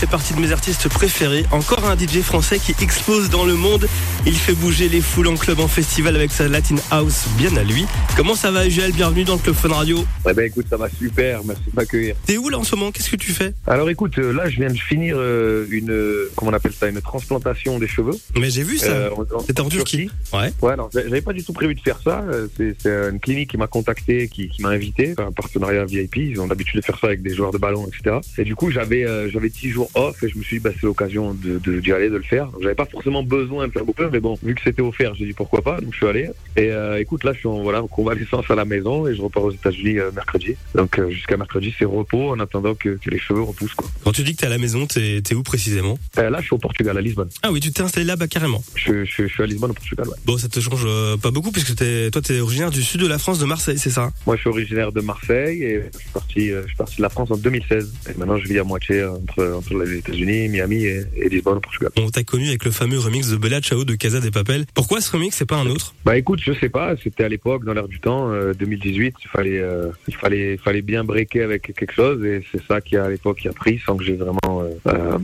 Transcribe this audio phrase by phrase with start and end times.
[0.00, 1.44] fait partie de mes artistes préférés.
[1.50, 3.86] Encore un DJ français qui explose dans le monde.
[4.24, 7.62] Il fait bouger les foules en club, en festival avec sa Latin House bien à
[7.64, 7.84] lui.
[8.16, 8.92] Comment ça va, Joël?
[8.92, 10.02] Bienvenue dans le Club Fun Radio.
[10.24, 11.42] Ouais, ben écoute, ça va super.
[11.44, 12.14] Merci de m'accueillir.
[12.24, 12.90] T'es où là en ce moment?
[12.92, 13.52] Qu'est-ce que tu fais?
[13.66, 16.88] Alors écoute, euh, là, je viens de finir euh, une, euh, comment on appelle ça,
[16.88, 18.16] une transplantation des cheveux.
[18.38, 18.86] Mais j'ai vu ça.
[18.86, 20.10] Euh, en- C'était en Turquie.
[20.32, 20.50] Ouais.
[20.62, 22.24] Ouais, non, j'avais pas du tout prévu de faire ça.
[22.56, 26.16] C'est c'est une clinique qui m'a contacté, qui, qui m'a invité, un partenariat VIP.
[26.16, 28.16] Ils ont l'habitude de faire ça avec des joueurs de ballon, etc.
[28.38, 30.70] Et du coup, j'avais euh, j'avais 10 jours off et je me suis dit, bah,
[30.74, 32.46] c'est l'occasion de de- d'y aller, de le faire.
[32.46, 35.26] Donc, J'avais pas forcément besoin de faire beaucoup, mais bon, vu que c'était offert, j'ai
[35.26, 35.80] dit pourquoi pas.
[35.80, 36.30] Donc je suis allé.
[36.56, 39.22] Et euh, écoute, là, je suis en voilà en convalescence à la maison et je
[39.22, 40.54] repars aux États-Unis euh, mercredi.
[40.74, 43.74] Donc euh, jusqu'à mercredi, c'est repos en attendant que, que les cheveux repoussent.
[43.74, 43.88] Quoi.
[44.04, 45.98] Quand tu dis que t'es à la maison, t'es t'es où précisément?
[46.18, 47.28] Euh, là, je suis au Portugal, à Lisbonne.
[47.42, 48.62] Ah oui, tu t'es installé là, bah carrément.
[48.76, 50.08] Je, je, je suis à Lisbonne, au Portugal.
[50.08, 50.16] Ouais.
[50.24, 53.06] Bon, ça te change euh, pas beaucoup puisque t'es, toi, t'es originaire du sud de
[53.06, 54.10] la France, de Marseille, c'est ça?
[54.26, 57.02] Moi, je suis originaire de Marseille et je suis parti, euh, je suis parti de
[57.02, 57.92] la France en 2016.
[58.08, 61.60] Et maintenant, je vis à moitié entre, entre les États-Unis, Miami et, et Lisbonne, au
[61.60, 61.90] Portugal.
[61.98, 64.64] On t'a connu avec le fameux remix de Bella Ciao de Casa des Papel.
[64.74, 65.94] Pourquoi ce remix, c'est pas un autre?
[66.04, 69.28] Bah écoute, je sais pas, c'était à l'époque, dans l'air du temps, euh, 2018, il
[69.28, 72.96] fallait, euh, il fallait, il fallait bien breaker avec quelque chose et c'est ça qui
[72.96, 75.18] a à l'époque qui a pris sans que j'ai vraiment euh, euh,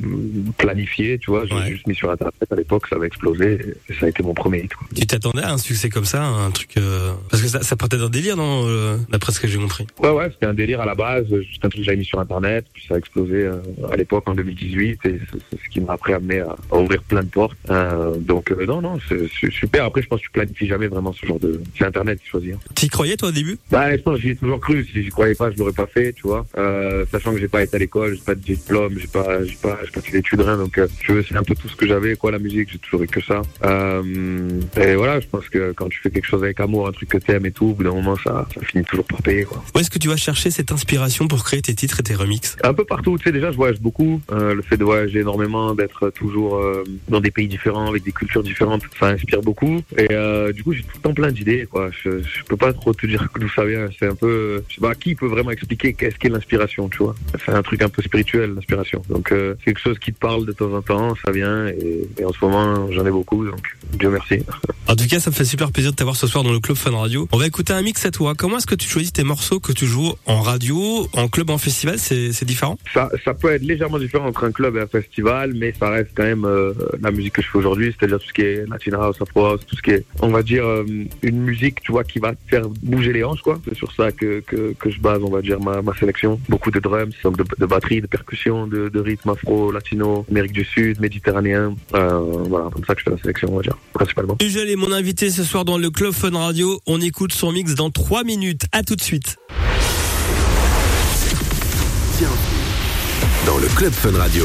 [0.59, 1.45] planifié, tu vois.
[1.47, 1.71] J'ai Ouais.
[1.71, 4.59] juste mis sur internet à l'époque, ça avait explosé et ça a été mon premier
[4.65, 4.75] hit.
[4.75, 4.87] Quoi.
[4.95, 7.97] Tu t'attendais à un succès comme ça, un truc euh, parce que ça, ça partait
[7.97, 9.87] d'un délire, non euh, D'après ce que j'ai compris?
[10.03, 12.21] Ouais, ouais, c'était un délire à la base, juste un truc que j'avais mis sur
[12.21, 13.57] internet, puis ça a explosé euh,
[13.91, 15.19] à l'époque en 2018 et c'est
[15.63, 17.57] ce qui m'a après amené à, à ouvrir plein de portes.
[17.71, 19.85] Euh, donc euh, non, non, c'est super.
[19.85, 21.61] Après, je pense que tu planifies jamais vraiment ce genre de.
[21.79, 22.55] C'est internet qui choisit.
[22.55, 22.59] hein.
[22.75, 23.59] T'y croyais toi au début?
[23.71, 24.85] Bah, je pense que j'y ai toujours cru.
[24.85, 26.47] Si j'y croyais pas, je l'aurais pas fait, tu vois.
[26.59, 29.57] Euh, sachant que j'ai pas été à l'école, j'ai pas de diplôme, j'ai pas, j'ai
[29.57, 30.57] pas, j'ai pas fait d'études, rien.
[30.57, 32.71] Donc, je veux, c'est un peu tout ce que j'avais, quoi, la musique.
[32.73, 33.43] J'ai toujours eu que ça.
[34.77, 37.19] Et voilà, je pense que quand tu fais quelque chose avec amour, un truc que
[37.19, 39.63] t'aimes et tout, au bout d'un moment, ça, ça finit toujours par payer, quoi.
[39.75, 42.57] Où est-ce que tu vas chercher cette inspiration pour créer tes titres et tes remixes?
[42.63, 44.21] Un peu partout, tu sais, déjà, je voyage beaucoup.
[44.37, 48.13] Euh, le fait de voyager énormément, d'être toujours euh, dans des pays différents, avec des
[48.13, 49.81] cultures différentes, ça inspire beaucoup.
[49.97, 51.91] Et euh, du coup, j'ai tout le temps plein d'idées, quoi.
[51.91, 53.89] Je, je peux pas trop te dire d'où ça vient.
[53.99, 57.15] C'est un peu, je sais pas, qui peut vraiment expliquer qu'est-ce qu'est l'inspiration, tu vois.
[57.45, 59.03] C'est un truc un peu spirituel, l'inspiration.
[59.09, 61.69] Donc, c'est quelque chose qui te parle de temps en temps, ça vient.
[61.69, 64.41] Et, et en ce moment, j'en ai beaucoup, donc Dieu merci.
[64.89, 66.77] En tout cas, ça me fait super plaisir de t'avoir ce soir dans le Club
[66.77, 67.29] Fun Radio.
[67.33, 68.35] On va écouter un mix à toi.
[68.37, 71.59] Comment est-ce que tu choisis tes morceaux que tu joues en radio, en club, en
[71.59, 71.99] festival?
[71.99, 72.79] C'est c'est différent?
[72.95, 76.11] Ça, ça peut être légèrement différent entre un club et un festival, mais ça reste
[76.15, 78.99] quand même euh, la musique que je fais aujourd'hui, c'est-à-dire tout ce qui est Latin
[78.99, 80.85] House, Afro House, tout ce qui est, on va dire, euh,
[81.23, 83.61] une musique, tu vois, qui va faire bouger les hanches, quoi.
[83.67, 86.41] C'est sur ça que, que, je base, on va dire, ma, ma sélection.
[86.49, 90.65] Beaucoup de drums, de, de batterie, de percussion, de, de rythme afro, latino, Amérique du
[90.65, 91.75] Sud, méditerranéen.
[91.95, 92.19] Euh,
[92.49, 94.37] voilà, comme ça que je fais la sélection, on va dire, principalement.
[94.41, 96.81] Ugel est mon invité ce soir dans le Club Fun Radio.
[96.87, 98.67] On écoute son mix dans 3 minutes.
[98.73, 99.37] À tout de suite.
[103.47, 104.45] Dans le Club Fun Radio.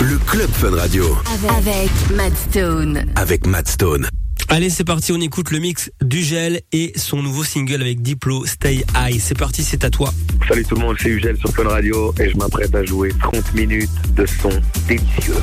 [0.00, 1.04] Le Club Fun Radio
[1.34, 3.04] Avec, avec Matt Stone.
[3.16, 4.08] avec Matt Stone.
[4.48, 8.84] Allez, c'est parti, on écoute le mix d'Ugel et son nouveau single avec Diplo, Stay
[8.96, 9.20] High.
[9.20, 10.14] C'est parti, c'est à toi.
[10.48, 13.54] Salut tout le monde, c'est Ugel sur Fun Radio et je m'apprête à jouer 30
[13.54, 14.50] minutes de son
[14.86, 15.34] délicieux.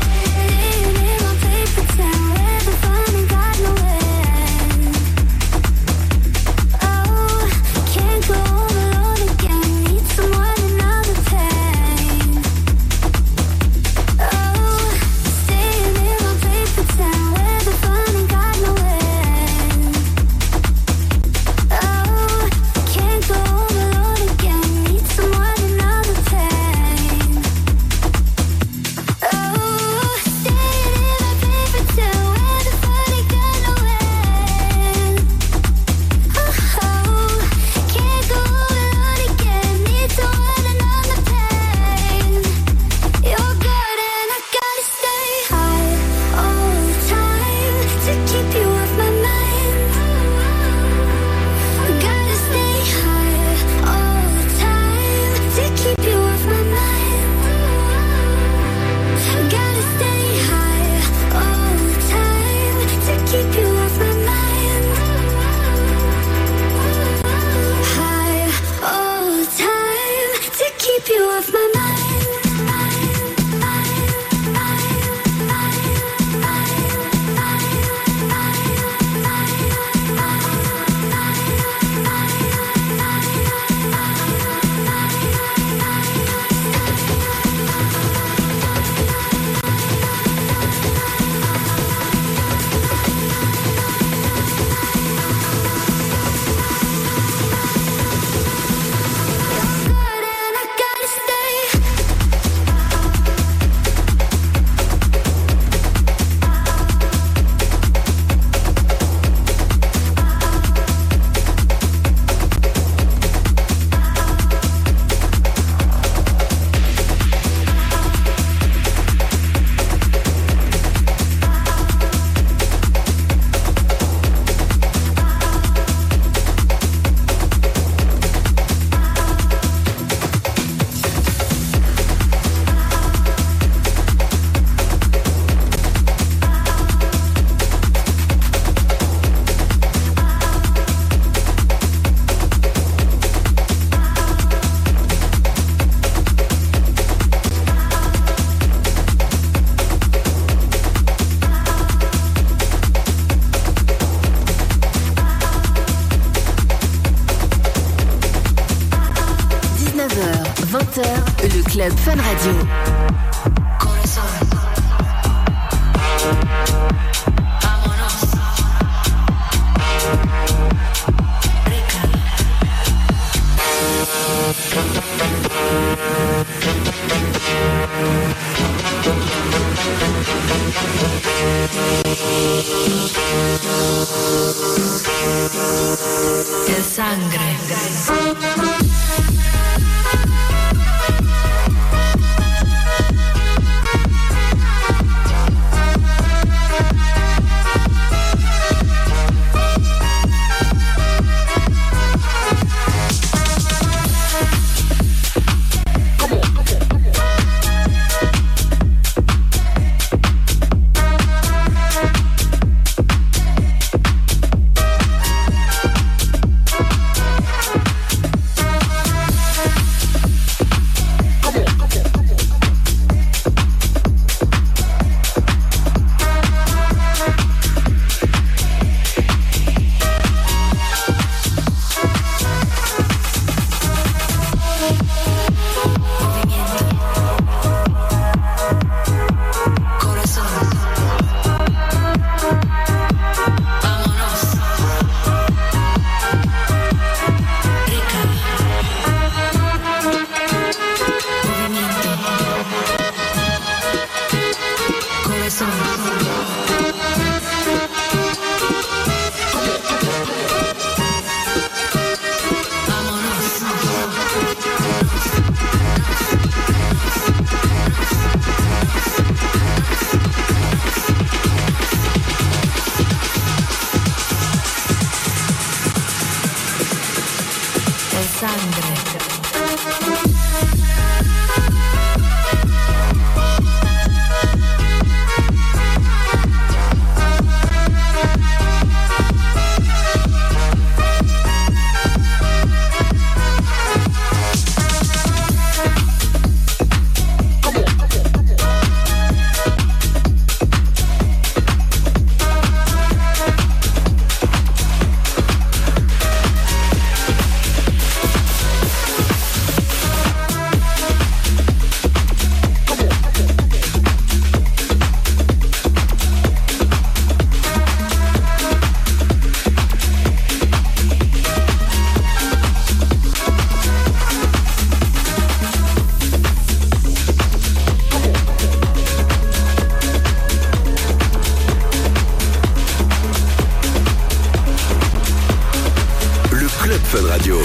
[336.86, 337.58] Club Fun Radio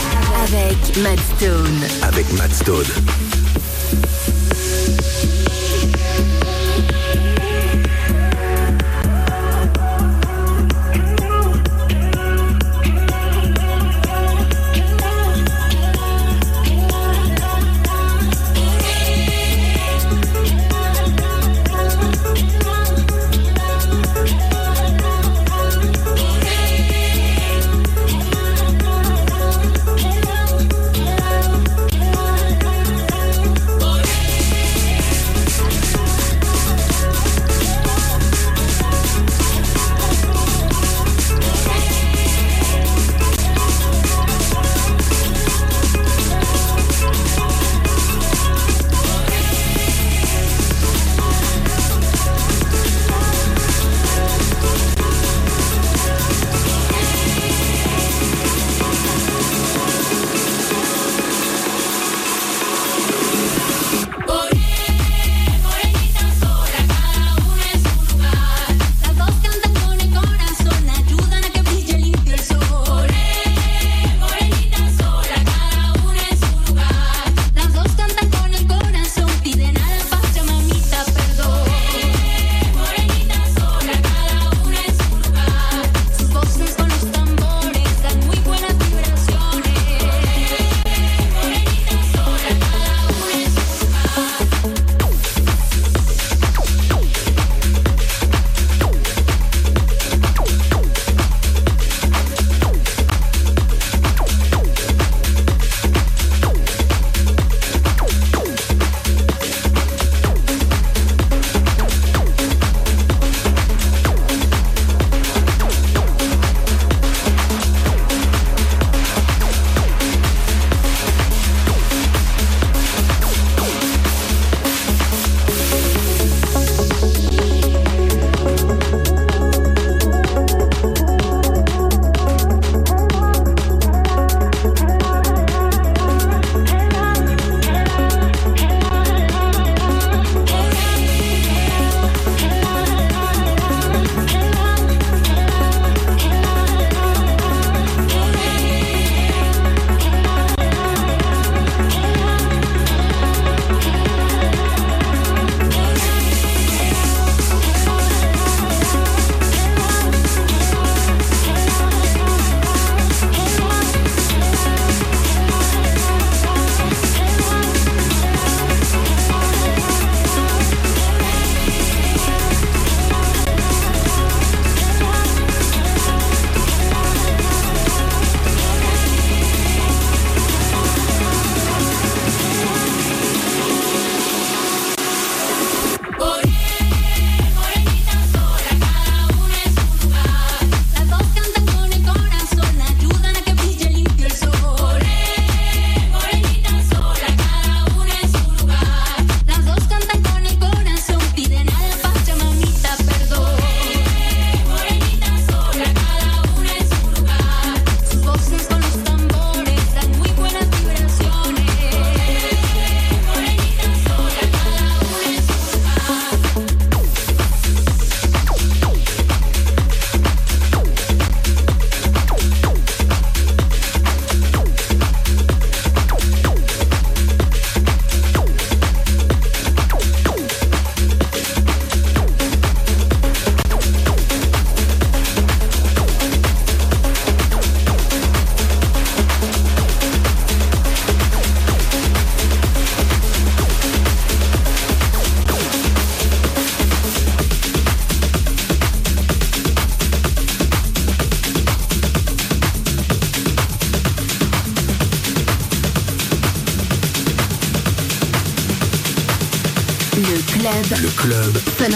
[0.43, 1.85] Avec Matt Stone.
[2.09, 2.87] avec Matt Stone.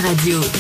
[0.03, 0.54] Radio.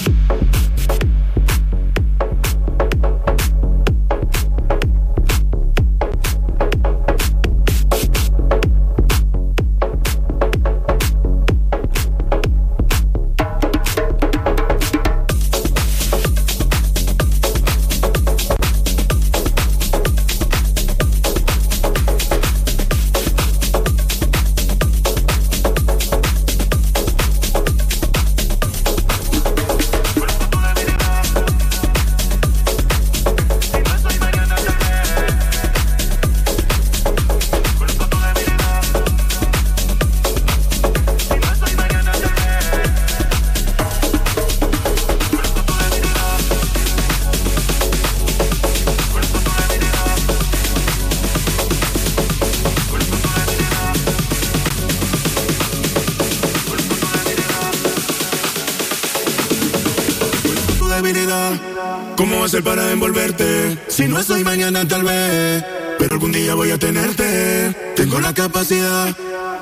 [64.88, 65.64] Tal vez,
[65.98, 67.74] pero algún día voy a tenerte.
[67.96, 69.16] Tengo la capacidad,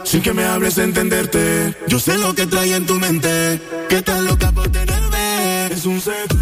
[0.05, 1.76] sin que me hables de entenderte.
[1.87, 5.67] Yo sé lo que trae en tu mente, que estás loca por tenerme.
[5.67, 6.37] Es un secreto.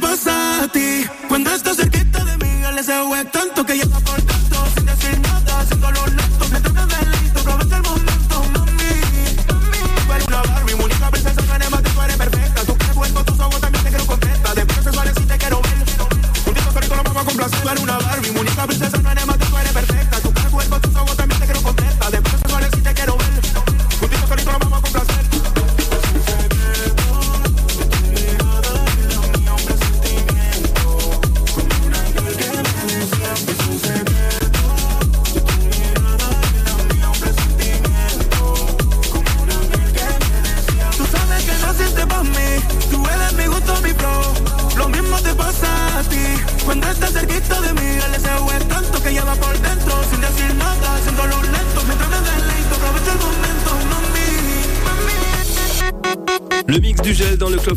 [0.00, 1.04] Pasa a ti.
[1.28, 4.19] Cuando estás cerquita de mí, deseo es tanto que llega por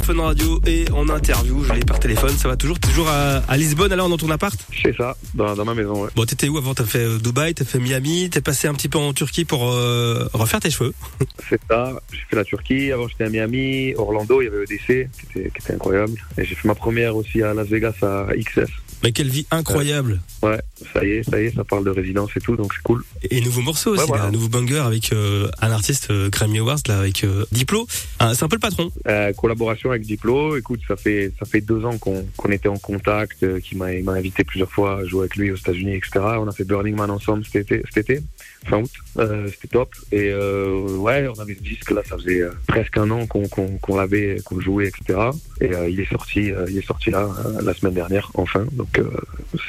[0.03, 2.31] Fun Radio et en interview, je l'ai par téléphone.
[2.31, 4.53] Ça va toujours, toujours à, à Lisbonne, alors dans ton appart?
[4.81, 6.10] C'est ça, dans, dans ma maison, ouais.
[6.15, 6.74] Bon, t'étais où avant?
[6.74, 9.69] T'as fait euh, Dubaï, t'as fait Miami, t'es passé un petit peu en Turquie pour
[9.72, 10.93] euh, refaire tes cheveux.
[11.50, 11.93] C'est ça.
[12.12, 12.91] J'ai fait la Turquie.
[12.91, 14.41] Avant, j'étais à Miami, Orlando.
[14.41, 16.13] Il y avait EDC, qui était, qui était incroyable.
[16.38, 18.69] Et j'ai fait ma première aussi à Las Vegas à XS.
[19.03, 20.62] Mais quelle vie incroyable Ouais,
[20.93, 23.03] ça y est, ça y est, ça parle de résidence et tout, donc c'est cool.
[23.29, 24.24] Et nouveau morceau aussi, Ouais, voilà.
[24.24, 27.86] là, un nouveau banger avec euh, un artiste euh, Grammy Awards, là, avec Diplo.
[28.19, 28.91] Ah, c'est un peu le patron.
[29.36, 30.58] Collaboration avec Diplo.
[30.58, 33.94] Écoute, ça fait ça fait deux ans qu'on qu'on était en contact, euh, qu'il m'a
[33.94, 36.12] il m'a invité plusieurs fois à jouer avec lui aux États-Unis, etc.
[36.40, 38.24] On a fait Burning Man ensemble cet été, cet été
[38.65, 38.91] fin août.
[39.19, 39.89] Euh, C'était top.
[40.11, 43.47] Et euh, ouais, on avait ce disque là, ça faisait euh, presque un an qu'on
[43.47, 45.19] qu'on l'avait, qu'on le jouait, etc.
[45.61, 48.65] Et euh, il est sorti, il est sorti là euh, la semaine dernière, enfin.
[48.73, 48.99] Donc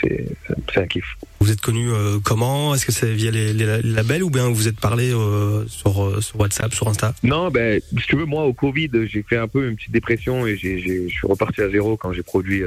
[0.00, 0.26] c'est
[0.72, 1.04] c'est un kiff.
[1.40, 1.90] Vous êtes connu
[2.22, 2.74] comment?
[2.74, 5.11] Est-ce que c'est via les, les labels ou bien vous êtes parlé
[5.66, 7.14] sur, sur WhatsApp, sur Insta?
[7.22, 10.46] Non, ben, si tu veux, moi, au Covid, j'ai fait un peu une petite dépression
[10.46, 12.62] et je suis reparti à zéro quand j'ai produit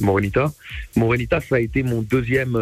[0.00, 0.52] Morenita.
[0.94, 2.56] Morenita, ça a été mon deuxième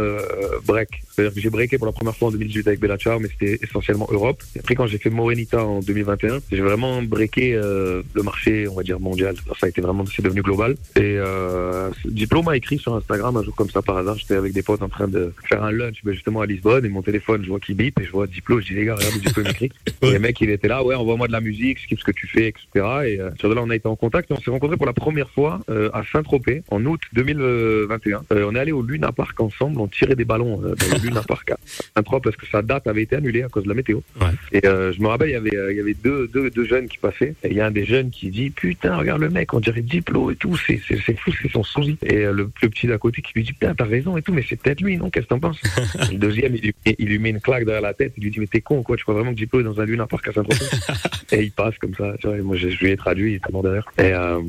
[0.65, 1.03] break.
[1.11, 3.59] C'est-à-dire que j'ai breaké pour la première fois en 2018 avec Bella Ciao, mais c'était
[3.65, 4.43] essentiellement Europe.
[4.55, 8.75] Et après, quand j'ai fait Morenita en 2021, j'ai vraiment breaké euh, le marché, on
[8.75, 9.35] va dire, mondial.
[9.59, 10.77] Ça a été vraiment, c'est devenu global.
[10.97, 14.19] Et euh, Diplo m'a écrit sur Instagram un jour comme ça par hasard.
[14.19, 16.89] J'étais avec des potes en train de faire un lunch ben, justement à Lisbonne et
[16.89, 18.61] mon téléphone, je vois qu'il bip et je vois Diplo.
[18.61, 19.71] Je dis les gars, regardez Diplo m'écrit.
[20.03, 22.27] Et le mec, il était là, ouais, envoie-moi de la musique, kiffe ce que tu
[22.27, 22.67] fais, etc.
[22.75, 24.87] Et euh, sur de là, on a été en contact et on s'est rencontrés pour
[24.87, 28.23] la première fois euh, à Saint-Tropez en août 2021.
[28.33, 31.23] Euh, on est allé au Luna Park ensemble, on tirait des ballons dans le Luna
[31.23, 31.57] Park à
[31.97, 34.01] Saint-Tropez parce que ça date ça avait été annulé à cause de la météo.
[34.21, 34.27] Ouais.
[34.51, 36.65] Et euh, je me rappelle, il y avait, euh, il y avait deux, deux, deux
[36.65, 37.35] jeunes qui passaient.
[37.45, 39.81] Et il y a un des jeunes qui dit Putain, regarde le mec, on dirait
[39.81, 41.97] Diplo et tout, c'est c'est- c'est fou, c'est son sosie.
[42.05, 44.33] Et euh, le, le petit d'à côté qui lui dit Putain, t'as raison et tout,
[44.33, 45.09] mais c'est peut-être lui, non?
[45.09, 45.61] Qu'est-ce que t'en penses?
[46.11, 48.41] Le deuxième, il lui, il lui met une claque derrière la tête, il lui dit
[48.41, 50.33] Mais t'es con, quoi, tu crois vraiment que Diplo est dans un Luna Park à
[50.33, 50.65] Saint-Tropez?
[51.33, 53.37] Et il passe comme ça, tu vois, et moi je, je lui ai traduit, il
[53.37, 53.87] était mort derrière.
[53.99, 54.41] Et, euh,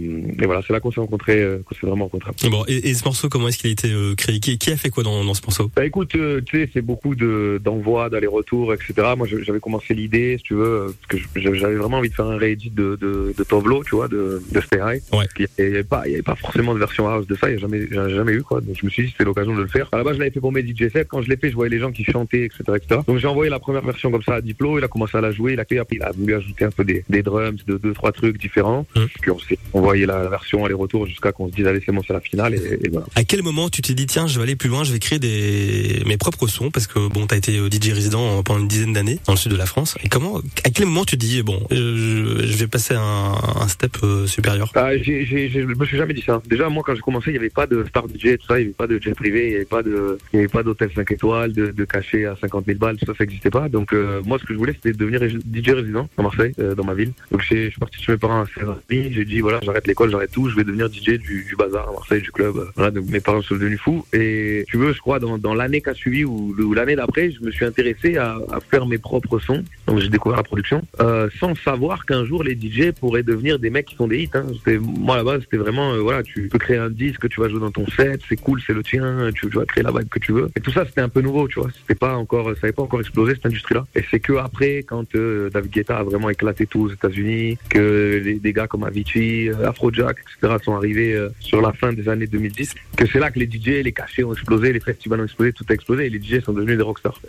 [0.42, 2.32] et voilà, c'est là qu'on s'est rencontrés, qu'on s'est vraiment rencontrés.
[2.50, 4.40] Bon, et, et ce morceau, comment est-ce qu'il a été créé?
[4.40, 5.70] Qui, qui a fait quoi dans, dans ce morceau?
[5.76, 8.94] Bah écoute, tu sais, c'est beaucoup de d'envois, d'aller-retour, etc.
[9.18, 12.38] Moi, j'avais commencé l'idée, si tu veux, parce que j'avais vraiment envie de faire un
[12.38, 15.02] réédit de, de, de Tovlo, tu vois, de, de Stay High.
[15.14, 15.26] Ouais.
[15.38, 17.88] Il n'y avait, pas- avait forcément de version house de ça, il n'y a jamais,
[18.10, 18.62] jamais eu, quoi.
[18.62, 19.90] Donc je me suis dit, c'était l'occasion de le faire.
[19.92, 21.06] À la base, je l'avais fait pour mes DJ sets.
[21.08, 22.64] Quand je l'ai fait, je voyais les gens qui chantaient, etc.
[22.76, 23.02] etc.
[23.08, 25.32] Donc j'ai envoyé la première version comme ça à Diplo, il a commencé à la
[25.32, 27.94] jouer, il a, après, il a voulu ajouter un peu des, des drums, de deux,
[27.94, 28.86] trois trucs différents.
[28.96, 29.08] Mhm.
[29.22, 32.02] Puis on s'est envoyé la, la version aller-retour jusqu'à qu'on se dise, allez, c'est bon,
[32.06, 33.08] c'est la finale, et, et voilà.
[33.16, 35.20] À quel moment tu t'es dit tiens je vais aller plus loin, je vais créer
[35.20, 38.94] des mes propres sons parce que bon t'as été euh, DJ résident pendant une dizaine
[38.94, 41.60] d'années dans le sud de la France et comment à quel moment tu dis bon
[41.72, 44.72] je, vais passer un, step euh, supérieur?
[44.76, 46.42] Ah, j'ai- je me suis jamais dit ça.
[46.46, 48.64] Déjà, moi, quand j'ai commencé, il n'y avait pas de star DJ, tout ça, il
[48.64, 52.26] n'y avait pas de jet privé, il n'y avait pas d'hôtel 5 étoiles, de, cachet
[52.26, 53.70] à 50 000 balles, tout ça, ça n'existait pas.
[53.70, 56.84] Donc, euh, moi, ce que je voulais, c'était devenir DJ résident à Marseille, euh, dans
[56.84, 57.12] ma ville.
[57.32, 60.12] Donc, je suis parti chez mes parents à 16 ans j'ai dit, voilà, j'arrête l'école,
[60.12, 62.56] j'arrête tout, je vais devenir DJ du, bazar à Marseille, du club.
[62.78, 64.06] Donc mes parents sont devenus fous.
[64.14, 67.52] Et tu veux, je crois, dans, l'année qui a suivi ou l'année d'après, je me
[67.52, 69.64] suis intéressé à, à faire mes propres sons.
[69.88, 73.70] Donc, j'ai découvert la production, euh, sans savoir qu'un jour, les DJ pourraient devenir des
[73.70, 74.30] mecs qui font des hits.
[74.34, 74.46] Hein.
[74.80, 77.72] Moi, base, c'était vraiment, euh, voilà, tu peux créer un disque, tu vas jouer dans
[77.72, 80.50] ton set, c'est cool, c'est le tien, tu, vas créer la vibe que tu veux.
[80.56, 81.70] Et tout ça, c'était un peu nouveau, tu vois.
[81.82, 83.86] C'était pas encore, ça n'avait pas encore explosé cette industrie-là.
[83.96, 88.38] Et c'est que après, quand euh, David Guetta a vraiment éclaté tout aux États-Unis, que
[88.42, 90.56] des gars comme Avicii, Afrojack, etc.
[90.64, 93.92] sont arrivés sur la fin des années 2010, que c'est là que les DJ, les
[93.92, 96.78] cachets ont explosé, les festivals ont explosé, tout a explosé, et les DJ sont devenus
[96.78, 97.20] des rockstars.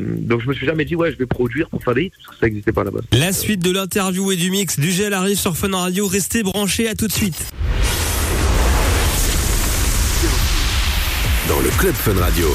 [0.00, 2.36] Donc je me suis jamais dit, ouais, je vais produire pour faire des hits, parce
[2.36, 3.02] que ça n'existait pas à la base.
[3.12, 6.88] La suite de l'interview et du mix du gel arrive sur Fun Radio restez branchés
[6.88, 7.50] à tout de suite
[11.48, 12.46] Dans le Club Fun Radio.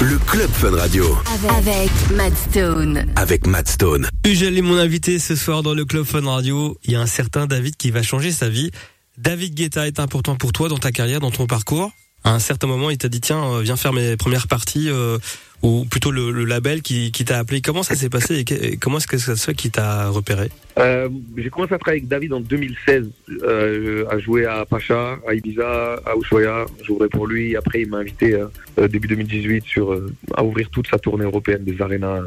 [0.00, 1.18] Le Club Fun Radio.
[1.34, 3.04] Avec, avec Matt Stone.
[3.16, 4.08] Avec Matt Stone.
[4.26, 6.78] Ugel est mon invité ce soir dans le Club Fun Radio.
[6.84, 8.70] Il y a un certain David qui va changer sa vie.
[9.18, 11.92] David Guetta est important pour toi dans ta carrière, dans ton parcours.
[12.24, 15.18] À un certain moment, il t'a dit tiens, euh, viens faire mes premières parties, euh,
[15.62, 17.60] ou plutôt le, le label qui, t'a appelé.
[17.60, 20.50] Comment ça s'est passé et comment est-ce que ça se fait qu'il t'a repéré?
[20.80, 23.10] Euh, j'ai commencé à travailler avec David en 2016,
[23.42, 26.66] euh, à jouer à Pacha, à Ibiza, à Ushuaia.
[26.82, 27.54] J'ouvrais pour lui.
[27.56, 28.34] Après, il m'a invité
[28.78, 29.96] euh, début 2018 sur
[30.34, 32.22] à ouvrir toute sa tournée européenne des arénas,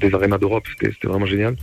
[0.00, 0.64] des arénas d'Europe.
[0.70, 1.56] C'était, vraiment génial.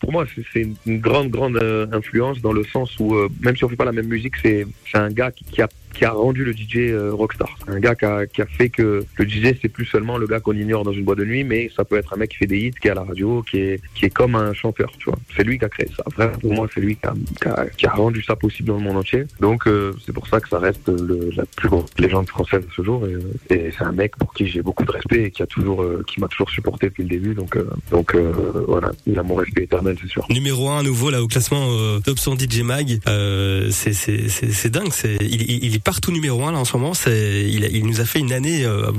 [0.00, 1.58] Pour moi, c'est, une grande, grande
[1.92, 5.10] influence dans le sens où même si on fait pas la même musique, c'est, un
[5.10, 7.58] gars qui, a qui a rendu le DJ rockstar.
[7.68, 10.40] Un gars qui a, qui a fait que le DJ c'est plus seulement le gars
[10.40, 12.46] qu'on ignore dans une boîte de nuit, mais ça peut être un mec qui fait
[12.46, 15.10] des hits, qui est à la radio, qui est qui est comme un chanteur, tu
[15.10, 15.18] vois.
[15.36, 16.02] C'est lui qui a créé ça.
[16.16, 18.76] Vraiment, pour moi, c'est lui qui a, qui, a, qui a rendu ça possible dans
[18.76, 19.24] le monde entier.
[19.40, 22.72] Donc euh, c'est pour ça que ça reste le, la plus grande légende française de
[22.74, 23.06] ce jour.
[23.06, 25.82] Et, et c'est un mec pour qui j'ai beaucoup de respect et qui a toujours
[25.82, 27.34] euh, qui m'a toujours supporté depuis le début.
[27.34, 28.32] Donc euh, donc euh,
[28.66, 30.26] voilà, il a mon respect éternel, c'est sûr.
[30.30, 32.98] Numéro 1 à nouveau là au classement euh, Top 100 DJ Mag.
[33.08, 34.88] Euh, c'est dingue.
[34.90, 36.94] C'est il, est partout numéro 1 là en ce moment.
[36.94, 38.90] C'est il, nous a fait une année, euh,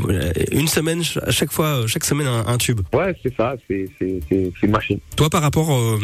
[0.51, 2.82] une semaine à chaque fois, chaque semaine un, un tube.
[2.93, 3.56] Ouais, c'est ça.
[3.67, 3.89] C'est
[4.32, 4.99] une machine.
[5.15, 5.99] Toi, par rapport euh,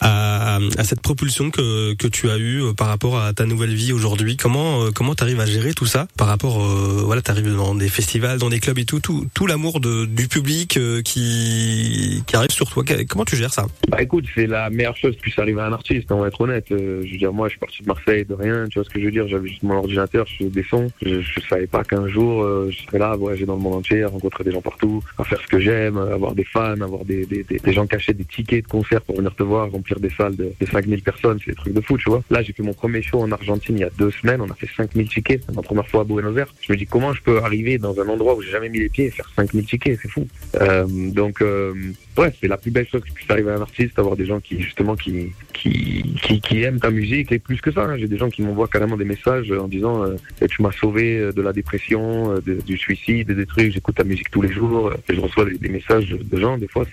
[0.00, 3.74] à, à cette propulsion que, que tu as eue euh, par rapport à ta nouvelle
[3.74, 7.54] vie aujourd'hui, comment euh, comment t'arrives à gérer tout ça par rapport euh, voilà t'arrives
[7.54, 12.22] dans des festivals, dans des clubs et tout tout tout l'amour du public euh, qui
[12.26, 12.84] qui arrive sur toi.
[13.08, 13.66] Comment tu gères ça?
[13.88, 16.40] Bah écoute, c'est la meilleure chose qui puisse arriver à un artiste, on va être
[16.40, 16.66] honnête.
[16.70, 18.90] Euh, je veux dire, moi, je suis parti de Marseille de rien, tu vois ce
[18.90, 19.26] que je veux dire.
[19.28, 20.90] J'avais juste mon ordinateur, je faisais des sons.
[21.02, 24.04] Je, je savais pas qu'un jour, euh, je serais là voyager dans le monde entier,
[24.04, 27.44] rencontrer des gens partout, à faire ce que j'aime, avoir des fans, avoir des, des,
[27.44, 30.36] des, des gens achètent des tickets de concert pour venir te voir, remplir des salles
[30.36, 32.22] de, de 5000 personnes, c'est des trucs de fou, tu vois.
[32.30, 34.54] Là, j'ai fait mon premier show en Argentine il y a deux semaines, on a
[34.54, 36.52] fait 5000 tickets, c'est ma première fois à Buenos Aires.
[36.60, 38.88] Je me dis, comment je peux arriver dans un endroit où j'ai jamais mis les
[38.88, 40.26] pieds et faire 5000 tickets, c'est fou.
[40.60, 41.72] Euh, donc, euh,
[42.16, 44.40] ouais, c'est la plus belle chose qui puisse arriver à un artiste, avoir des gens
[44.40, 47.82] qui, justement, qui, qui, qui, aiment ta musique et plus que ça.
[47.82, 47.96] hein.
[47.96, 51.18] J'ai des gens qui m'envoient carrément des messages en disant, euh, Eh, tu m'as sauvé
[51.18, 54.92] euh, de la dépression, du suicide, des trucs, j'écoute ta musique tous les jours.
[55.08, 56.84] Et je reçois des, messages de, gens, des fois,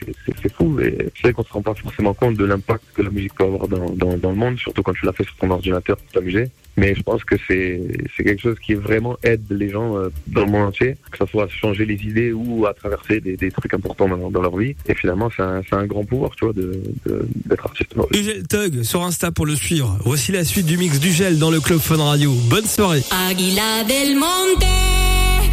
[0.41, 0.79] c'est fou.
[0.79, 3.43] Et c'est vrai qu'on se rend pas forcément compte de l'impact que la musique peut
[3.45, 6.07] avoir dans, dans, dans le monde, surtout quand tu l'as fait sur ton ordinateur pour
[6.11, 6.49] t'amuser.
[6.75, 7.81] Mais je pense que c'est
[8.17, 11.27] c'est quelque chose qui vraiment aide les gens euh, dans le monde entier, que ça
[11.27, 14.57] soit à changer les idées ou à traverser des, des trucs importants dans, dans leur
[14.57, 14.75] vie.
[14.87, 17.93] Et finalement, c'est un, c'est un grand pouvoir, tu vois, de- de- d'être artiste.
[18.11, 19.97] Ugel Tug sur Insta pour le suivre.
[20.03, 22.31] Voici la suite du mix du gel dans le Club Fun Radio.
[22.49, 23.03] Bonne soirée.
[23.29, 24.65] Águila del monte,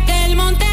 [0.07, 0.65] del monte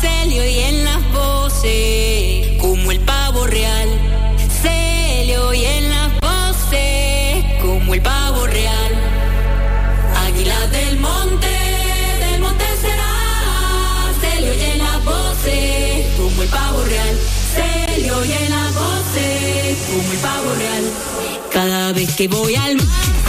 [0.00, 3.89] se le oyen las voces como el pavo real.
[22.20, 23.19] Que voy al mar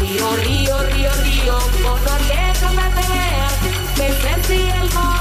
[0.00, 3.54] Río, río, río, río, con oriente me veas,
[3.98, 5.11] me sentí el mar.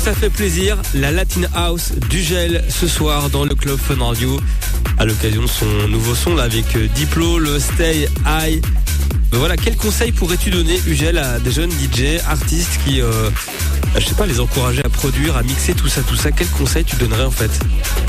[0.00, 4.40] Ça fait plaisir La Latin House du gel ce soir dans le Club Fun Radio
[4.98, 8.64] à l'occasion de son nouveau son avec euh, Diplo, le Stay High.
[9.30, 13.28] Ben voilà, quel conseil pourrais-tu donner Ugel à des jeunes DJ, artistes qui, euh,
[13.98, 16.84] je sais pas, les encourager à produire, à mixer tout ça, tout ça Quel conseil
[16.84, 17.50] tu donnerais en fait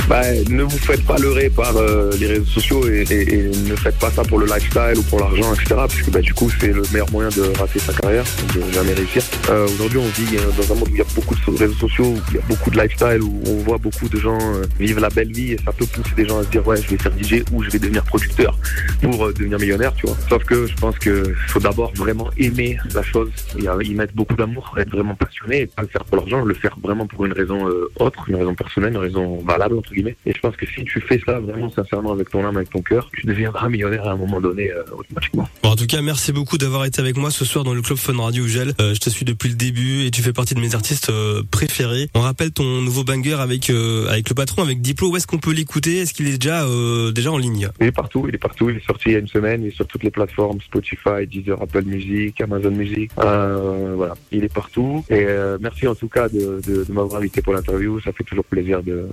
[0.08, 4.12] Bah, ne vous faites pas leurrer par euh, les réseaux sociaux et, ne faites pas
[4.12, 5.68] ça pour le lifestyle ou pour l'argent, etc.
[5.70, 8.24] Parce que bah, du coup, c'est le meilleur moyen de rater sa carrière,
[8.56, 9.24] de jamais réussir.
[9.50, 12.06] Euh, Aujourd'hui, on vit dans un monde où il y a beaucoup de réseaux sociaux,
[12.06, 15.00] où il y a beaucoup de lifestyle, où on voit beaucoup de gens euh, vivre
[15.00, 16.98] la belle vie et ça peut pousser des gens à se dire ouais, je vais
[16.98, 18.58] faire DJ ou je vais devenir producteur
[19.02, 20.18] pour devenir millionnaire, tu vois.
[20.30, 24.74] Sauf que je pense que faut d'abord vraiment aimer la chose, y mettre beaucoup d'amour,
[24.78, 27.68] être vraiment passionné et pas le faire pour l'argent, le faire vraiment pour une raison
[27.68, 30.16] euh, autre, une raison personnelle, une raison valable entre guillemets.
[30.26, 32.82] Et je pense que si tu fais ça vraiment sincèrement avec ton âme, avec ton
[32.82, 35.48] cœur, tu deviendras millionnaire à un moment donné euh, automatiquement.
[35.64, 37.98] Bon, en tout cas, merci beaucoup d'avoir été avec moi ce soir dans le Club
[37.98, 38.74] Fun Radio Gel.
[38.82, 41.12] Euh, je te suis depuis le début et tu fais partie de mes artistes
[41.52, 42.08] préférés.
[42.14, 45.12] On rappelle ton nouveau banger avec avec le patron, avec Diplo.
[45.12, 46.00] Où est-ce qu'on peut l'écouter?
[46.00, 46.66] Est-ce qu'il est déjà
[47.12, 47.70] déjà en ligne?
[47.80, 49.68] Il est partout, il est partout, il est sorti il y a une semaine, il
[49.70, 55.04] est sur toutes les plateformes, Spotify, Deezer, Apple Music, Amazon Music, voilà, il est partout.
[55.10, 58.24] Et euh, merci en tout cas de, de, de m'avoir invité pour l'interview, ça fait
[58.24, 59.08] toujours plaisir de,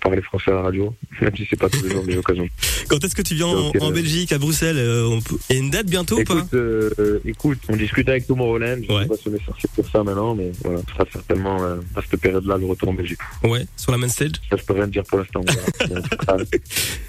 [0.00, 2.48] parler français à la radio, même si c'est pas tous les jours des occasions.
[2.88, 5.18] Quand est-ce que tu viens en, Donc, euh, en Belgique, à Bruxelles euh,
[5.50, 8.82] Il y a une date bientôt ou pas Écoute, euh, écoute, on discute avec Tomorrowland,
[8.88, 9.02] je Ouais.
[9.02, 11.76] sais pas si on est sorti pour ça maintenant, mais voilà, ce sera certainement euh,
[11.96, 13.18] à cette période-là le retour en Belgique.
[13.42, 14.32] Ouais, sur la main stage.
[14.50, 15.40] Ça, je peux rien dire pour l'instant.
[15.44, 16.44] voilà.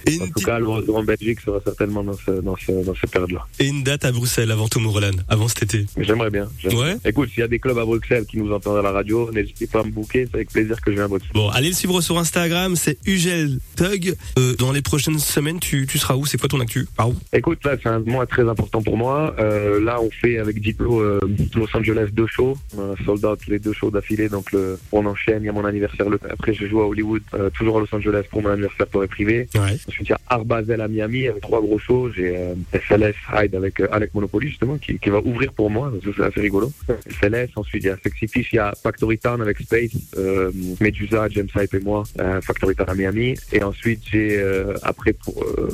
[0.08, 2.72] En tout cas, En tout le retour en Belgique sera certainement dans, ce, dans, ce,
[2.72, 3.46] dans cette période-là.
[3.60, 5.86] et une date à Bruxelles avant Tomorrowland, avant cet été.
[5.98, 6.48] J'aimerais bien.
[6.60, 6.96] j'aimerais Ouais.
[6.96, 7.10] bien.
[7.10, 9.68] Écoute, s'il y a des clubs à Bruxelles qui nous entendent à la radio, n'hésitez
[9.68, 11.18] pas à me booker, c'est avec plaisir que je viens à.
[11.34, 14.16] Bon, allez le suivre sur Instagram, c'est Ugel Tug.
[14.38, 16.26] Euh, dans les prochaines semaines, tu, tu seras où?
[16.26, 16.88] C'est quoi ton actu?
[16.96, 17.16] Par où?
[17.34, 19.36] Écoute, là, c'est un mois très important pour moi.
[19.40, 21.20] Euh, là, on fait avec Diplo euh,
[21.56, 22.58] Los Angeles deux shows.
[23.06, 25.44] Sold out les deux shows d'affilée, donc le, on enchaîne.
[25.44, 26.10] Il y a mon anniversaire.
[26.10, 27.22] Le, après, je joue à Hollywood,
[27.56, 29.48] toujours à Los Angeles pour mon anniversaire pour et privé.
[29.56, 29.78] Ouais.
[29.88, 32.12] Ensuite, il y a Art Basel à Miami avec trois gros shows.
[32.12, 32.36] J'ai
[32.74, 35.92] FLS Ride avec Alec Monopoly, justement, qui, qui va ouvrir pour moi.
[36.04, 36.72] C'est assez rigolo.
[37.10, 40.52] FLS, ensuite, il y a Sexy Fish, y a Factory Town avec Space, euh,
[40.82, 43.36] Medusa, James Hype et moi, euh, Factory Town à Miami.
[43.52, 45.70] Et ensuite, j'ai, euh, après, pour euh,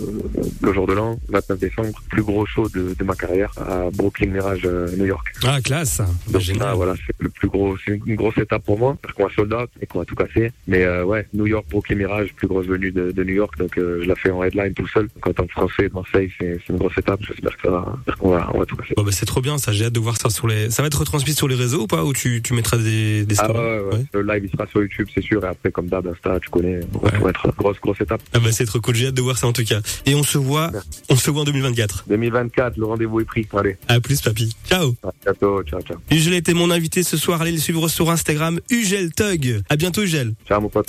[0.62, 4.28] le jour de l'an, 29 décembre, plus gros show de, de ma carrière à Brooklyn
[4.28, 4.66] Mirage,
[4.98, 5.34] New York.
[5.44, 5.98] Ah, classe.
[6.00, 6.68] Bah, Donc génial.
[6.68, 9.30] là, voilà, c'est le plus gros, c'est une grosse étape pour moi, parce qu'on a
[9.32, 10.52] sold out et qu'on a tout cassé.
[10.68, 14.08] Mais ouais, New York, Brooklyn Mirage, plus grosse venue de, de New York, donc je
[14.08, 15.08] la fais en headline tout seul.
[15.16, 17.20] Donc, en tant que Français Marseille, c'est une grosse étape.
[17.28, 18.94] J'espère que ça va, va, on va tout casser.
[18.98, 19.72] Bon, bah, c'est trop bien, ça.
[19.72, 20.70] J'ai hâte de voir ça sur les.
[20.70, 22.04] Ça va être retransmis sur les réseaux ou pas?
[22.04, 24.06] Ou tu, tu mettras des, des Ah ouais, Ouais.
[24.14, 25.44] Le live, il sera sur YouTube, c'est sûr.
[25.44, 26.78] Et après, comme d'hab, Insta, tu connais.
[27.02, 27.12] Ouais.
[27.12, 28.22] Ça va être une grosse, grosse étape.
[28.34, 29.80] Ah bah c'est trop cool, j'ai hâte de voir ça en tout cas.
[30.06, 30.72] Et on se voit,
[31.10, 32.06] on se voit en 2024.
[32.08, 33.48] 2024, le rendez-vous est pris.
[33.58, 34.56] Allez, À plus papy.
[34.70, 34.96] Ciao.
[35.04, 35.62] à bientôt.
[35.64, 35.98] Ciao, ciao.
[36.12, 39.62] Ugel était mon invité ce soir, allez le suivre sur Instagram, Ugel Tug.
[39.70, 40.34] À bientôt Ugel.
[40.48, 40.88] Ciao, mon pote.